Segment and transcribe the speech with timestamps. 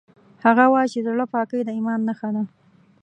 [0.45, 2.43] هغه وایي چې د زړه پاکۍ د ایمان نښه ده